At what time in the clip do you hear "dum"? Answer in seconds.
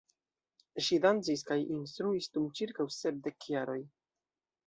2.37-2.49